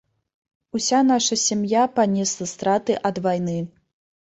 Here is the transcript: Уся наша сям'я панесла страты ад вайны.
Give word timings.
Уся 0.75 1.01
наша 1.09 1.35
сям'я 1.43 1.83
панесла 1.99 2.47
страты 2.55 2.99
ад 3.13 3.23
вайны. 3.29 3.57